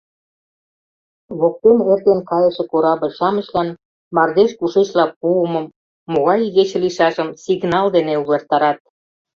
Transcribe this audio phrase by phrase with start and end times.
[1.39, 3.69] Воктен эртен кайыше корабль-шамычлан
[4.15, 5.65] мардеж кушечла пуымым,
[6.11, 8.77] могай игече лийшашым сигнал дене увертарат.